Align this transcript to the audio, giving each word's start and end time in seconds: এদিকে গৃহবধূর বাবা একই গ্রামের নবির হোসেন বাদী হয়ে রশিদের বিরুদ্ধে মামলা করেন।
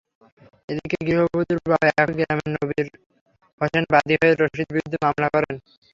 এদিকে 0.69 0.97
গৃহবধূর 1.07 1.59
বাবা 1.63 1.87
একই 1.93 2.13
গ্রামের 2.19 2.49
নবির 2.55 2.87
হোসেন 3.61 3.83
বাদী 3.93 4.13
হয়ে 4.15 4.33
রশিদের 4.33 4.69
বিরুদ্ধে 4.73 4.97
মামলা 5.03 5.27
করেন। 5.33 5.55